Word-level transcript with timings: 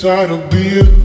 tired 0.00 0.30
of 0.30 0.48
being 0.48 0.99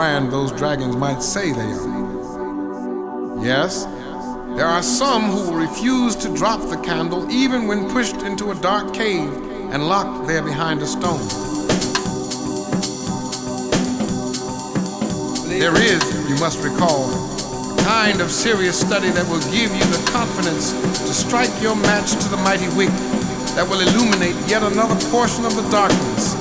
those 0.00 0.50
dragons 0.52 0.96
might 0.96 1.22
say 1.22 1.52
they 1.52 1.60
are. 1.60 3.44
Yes, 3.44 3.84
there 4.56 4.64
are 4.64 4.82
some 4.82 5.24
who 5.24 5.50
will 5.50 5.58
refuse 5.58 6.16
to 6.16 6.34
drop 6.34 6.62
the 6.70 6.78
candle 6.78 7.30
even 7.30 7.66
when 7.66 7.86
pushed 7.90 8.22
into 8.22 8.50
a 8.50 8.54
dark 8.54 8.94
cave 8.94 9.30
and 9.70 9.88
locked 9.88 10.26
there 10.26 10.40
behind 10.40 10.80
a 10.80 10.86
stone. 10.86 11.20
There 15.50 15.76
is, 15.76 16.30
you 16.30 16.36
must 16.36 16.64
recall, 16.64 17.10
a 17.10 17.82
kind 17.84 18.22
of 18.22 18.30
serious 18.30 18.80
study 18.80 19.10
that 19.10 19.28
will 19.28 19.44
give 19.52 19.70
you 19.70 19.84
the 19.84 20.10
confidence 20.10 20.72
to 21.00 21.12
strike 21.12 21.52
your 21.60 21.76
match 21.76 22.12
to 22.12 22.28
the 22.30 22.38
mighty 22.38 22.68
wick 22.74 22.88
that 23.54 23.68
will 23.68 23.80
illuminate 23.80 24.36
yet 24.48 24.62
another 24.62 24.96
portion 25.10 25.44
of 25.44 25.54
the 25.54 25.68
darkness 25.70 26.39